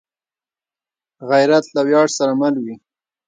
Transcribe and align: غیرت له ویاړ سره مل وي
غیرت 1.29 1.65
له 1.75 1.81
ویاړ 1.87 2.07
سره 2.17 2.33
مل 2.41 2.55
وي 2.63 2.75